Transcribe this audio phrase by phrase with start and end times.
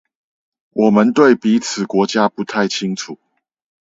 [0.71, 3.19] 我們對彼此國家不太清楚